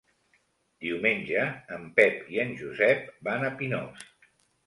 [0.83, 1.43] Diumenge
[1.75, 4.09] en Pep i en Josep van a Pinós.